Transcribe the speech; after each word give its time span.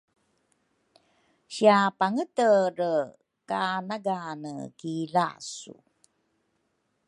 Sia 1.53 1.77
Pangetedre 1.99 2.91
ka 3.49 3.61
nagane 3.87 4.53
ki 4.79 4.95
lasu? 5.15 5.75